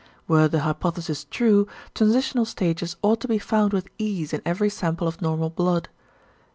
[0.27, 5.07] Were the hypothesis true, transitional stages ought to be found with ease in every sample
[5.07, 5.89] of normal blood.